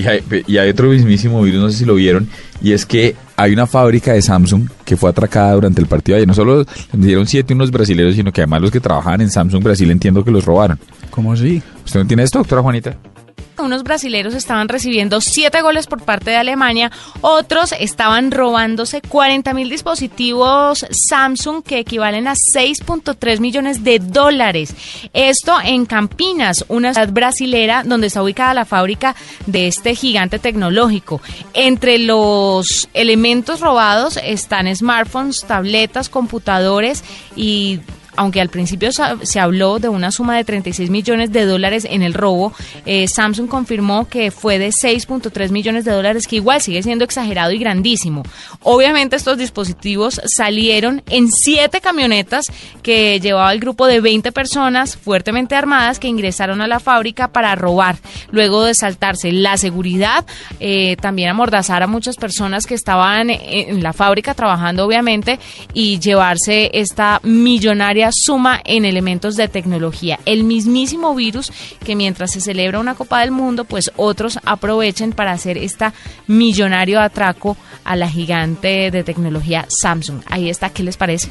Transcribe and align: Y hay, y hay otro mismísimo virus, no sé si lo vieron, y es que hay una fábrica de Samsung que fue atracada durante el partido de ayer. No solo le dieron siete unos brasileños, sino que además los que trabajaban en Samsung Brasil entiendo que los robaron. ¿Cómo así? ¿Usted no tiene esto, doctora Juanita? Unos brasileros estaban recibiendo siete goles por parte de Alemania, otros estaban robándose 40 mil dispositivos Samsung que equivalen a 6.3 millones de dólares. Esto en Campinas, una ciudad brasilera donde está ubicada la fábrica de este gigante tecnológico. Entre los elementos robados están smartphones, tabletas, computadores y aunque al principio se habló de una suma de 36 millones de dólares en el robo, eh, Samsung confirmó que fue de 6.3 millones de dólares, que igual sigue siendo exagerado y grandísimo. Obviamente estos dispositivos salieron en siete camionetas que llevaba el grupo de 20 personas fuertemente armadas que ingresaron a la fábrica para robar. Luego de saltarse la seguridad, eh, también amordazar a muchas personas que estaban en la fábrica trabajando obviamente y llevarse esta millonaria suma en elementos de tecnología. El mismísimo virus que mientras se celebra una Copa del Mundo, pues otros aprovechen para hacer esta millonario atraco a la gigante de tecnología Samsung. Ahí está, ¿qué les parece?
Y 0.00 0.06
hay, 0.06 0.22
y 0.46 0.56
hay 0.56 0.70
otro 0.70 0.88
mismísimo 0.88 1.42
virus, 1.42 1.60
no 1.60 1.70
sé 1.70 1.78
si 1.78 1.84
lo 1.84 1.94
vieron, 1.94 2.28
y 2.62 2.72
es 2.72 2.86
que 2.86 3.14
hay 3.36 3.52
una 3.52 3.66
fábrica 3.66 4.12
de 4.12 4.22
Samsung 4.22 4.68
que 4.84 4.96
fue 4.96 5.10
atracada 5.10 5.52
durante 5.52 5.80
el 5.80 5.86
partido 5.86 6.14
de 6.16 6.20
ayer. 6.20 6.28
No 6.28 6.34
solo 6.34 6.64
le 6.92 7.06
dieron 7.06 7.26
siete 7.26 7.54
unos 7.54 7.70
brasileños, 7.70 8.14
sino 8.14 8.32
que 8.32 8.42
además 8.42 8.62
los 8.62 8.70
que 8.70 8.80
trabajaban 8.80 9.20
en 9.20 9.30
Samsung 9.30 9.62
Brasil 9.62 9.90
entiendo 9.90 10.24
que 10.24 10.30
los 10.30 10.44
robaron. 10.44 10.78
¿Cómo 11.10 11.32
así? 11.32 11.62
¿Usted 11.84 12.00
no 12.00 12.06
tiene 12.06 12.22
esto, 12.22 12.38
doctora 12.38 12.62
Juanita? 12.62 12.96
Unos 13.60 13.82
brasileros 13.82 14.34
estaban 14.34 14.68
recibiendo 14.68 15.20
siete 15.20 15.62
goles 15.62 15.86
por 15.86 16.02
parte 16.02 16.30
de 16.30 16.36
Alemania, 16.36 16.90
otros 17.20 17.72
estaban 17.78 18.30
robándose 18.30 19.00
40 19.00 19.54
mil 19.54 19.68
dispositivos 19.68 20.86
Samsung 20.90 21.62
que 21.62 21.78
equivalen 21.78 22.28
a 22.28 22.34
6.3 22.34 23.40
millones 23.40 23.84
de 23.84 23.98
dólares. 23.98 24.74
Esto 25.12 25.54
en 25.62 25.86
Campinas, 25.86 26.64
una 26.68 26.94
ciudad 26.94 27.12
brasilera 27.12 27.82
donde 27.84 28.08
está 28.08 28.22
ubicada 28.22 28.54
la 28.54 28.64
fábrica 28.64 29.14
de 29.46 29.68
este 29.68 29.94
gigante 29.94 30.38
tecnológico. 30.38 31.20
Entre 31.54 31.98
los 31.98 32.88
elementos 32.94 33.60
robados 33.60 34.18
están 34.22 34.74
smartphones, 34.74 35.44
tabletas, 35.46 36.08
computadores 36.08 37.04
y 37.36 37.80
aunque 38.16 38.40
al 38.40 38.48
principio 38.48 38.90
se 38.92 39.40
habló 39.40 39.78
de 39.78 39.88
una 39.88 40.10
suma 40.10 40.36
de 40.36 40.44
36 40.44 40.90
millones 40.90 41.32
de 41.32 41.44
dólares 41.44 41.86
en 41.88 42.02
el 42.02 42.14
robo, 42.14 42.52
eh, 42.86 43.08
Samsung 43.08 43.48
confirmó 43.48 44.08
que 44.08 44.30
fue 44.30 44.58
de 44.58 44.68
6.3 44.68 45.50
millones 45.50 45.84
de 45.84 45.92
dólares, 45.92 46.26
que 46.26 46.36
igual 46.36 46.60
sigue 46.60 46.82
siendo 46.82 47.04
exagerado 47.04 47.52
y 47.52 47.58
grandísimo. 47.58 48.22
Obviamente 48.62 49.16
estos 49.16 49.38
dispositivos 49.38 50.20
salieron 50.24 51.02
en 51.08 51.30
siete 51.30 51.80
camionetas 51.80 52.46
que 52.82 53.20
llevaba 53.20 53.52
el 53.52 53.60
grupo 53.60 53.86
de 53.86 54.00
20 54.00 54.32
personas 54.32 54.96
fuertemente 54.96 55.54
armadas 55.54 55.98
que 55.98 56.08
ingresaron 56.08 56.60
a 56.60 56.66
la 56.66 56.80
fábrica 56.80 57.28
para 57.28 57.54
robar. 57.54 57.96
Luego 58.30 58.64
de 58.64 58.74
saltarse 58.74 59.32
la 59.32 59.56
seguridad, 59.56 60.24
eh, 60.58 60.96
también 61.00 61.30
amordazar 61.30 61.82
a 61.82 61.86
muchas 61.86 62.16
personas 62.16 62.66
que 62.66 62.74
estaban 62.74 63.30
en 63.30 63.82
la 63.82 63.92
fábrica 63.92 64.34
trabajando 64.34 64.84
obviamente 64.84 65.38
y 65.74 65.98
llevarse 65.98 66.70
esta 66.72 67.20
millonaria 67.22 67.99
suma 68.12 68.60
en 68.64 68.84
elementos 68.84 69.36
de 69.36 69.48
tecnología. 69.48 70.18
El 70.24 70.44
mismísimo 70.44 71.14
virus 71.14 71.52
que 71.84 71.96
mientras 71.96 72.32
se 72.32 72.40
celebra 72.40 72.80
una 72.80 72.94
Copa 72.94 73.20
del 73.20 73.30
Mundo, 73.30 73.64
pues 73.64 73.92
otros 73.96 74.38
aprovechen 74.44 75.12
para 75.12 75.32
hacer 75.32 75.58
esta 75.58 75.92
millonario 76.26 77.00
atraco 77.00 77.56
a 77.84 77.96
la 77.96 78.08
gigante 78.08 78.90
de 78.90 79.04
tecnología 79.04 79.66
Samsung. 79.68 80.22
Ahí 80.26 80.48
está, 80.48 80.70
¿qué 80.70 80.82
les 80.82 80.96
parece? 80.96 81.30